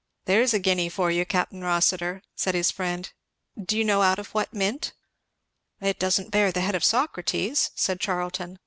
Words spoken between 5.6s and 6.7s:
"It doesn't bear the